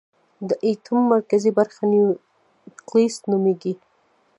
د 0.47 0.49
ایټم 0.65 0.97
مرکزي 1.13 1.51
برخه 1.57 1.81
نیوکلیس 1.91 3.15
نومېږي. 3.29 3.73